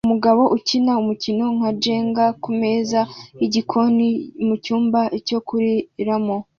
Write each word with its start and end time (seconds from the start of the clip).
Umugabo 0.07 0.43
ukina 0.57 0.91
umukino 1.01 1.45
nka 1.57 1.71
Jenga 1.83 2.25
kumeza 2.43 2.99
yigikoni 3.39 4.09
mucyumba 4.47 4.99
cyo 5.27 5.39
kuriramo 5.47 6.35